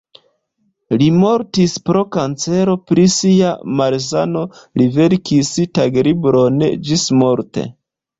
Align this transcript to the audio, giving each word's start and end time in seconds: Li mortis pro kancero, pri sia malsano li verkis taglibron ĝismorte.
Li 0.99 1.07
mortis 1.23 1.73
pro 1.89 1.99
kancero, 2.15 2.73
pri 2.91 3.03
sia 3.15 3.51
malsano 3.81 4.41
li 4.81 4.87
verkis 4.97 5.53
taglibron 5.79 6.59
ĝismorte. 6.89 7.67